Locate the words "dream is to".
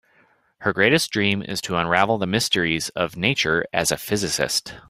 1.11-1.75